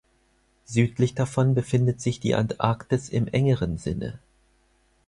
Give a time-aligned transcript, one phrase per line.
[0.65, 4.17] Südlich davon befindet sich die Antarktis im engeren Sinne.